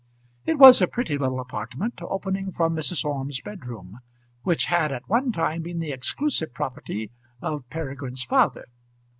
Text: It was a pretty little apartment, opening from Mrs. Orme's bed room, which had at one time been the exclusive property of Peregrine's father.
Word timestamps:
It 0.47 0.57
was 0.57 0.81
a 0.81 0.87
pretty 0.87 1.15
little 1.15 1.39
apartment, 1.39 2.01
opening 2.01 2.51
from 2.51 2.75
Mrs. 2.75 3.05
Orme's 3.05 3.39
bed 3.39 3.67
room, 3.67 3.99
which 4.41 4.65
had 4.65 4.91
at 4.91 5.07
one 5.07 5.31
time 5.31 5.61
been 5.61 5.77
the 5.77 5.91
exclusive 5.91 6.55
property 6.55 7.11
of 7.39 7.69
Peregrine's 7.69 8.23
father. 8.23 8.65